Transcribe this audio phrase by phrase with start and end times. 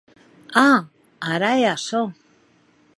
[0.61, 0.69] A!,
[1.35, 2.03] ara hè açò?